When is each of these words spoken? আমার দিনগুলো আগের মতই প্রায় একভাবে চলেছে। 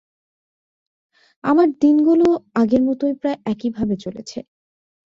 আমার 1.43 1.67
দিনগুলো 1.81 2.27
আগের 2.55 2.81
মতই 2.81 3.13
প্রায় 3.21 3.37
একভাবে 3.45 3.95
চলেছে। 3.97 4.37